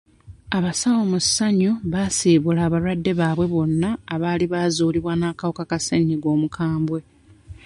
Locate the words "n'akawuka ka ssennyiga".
5.17-6.27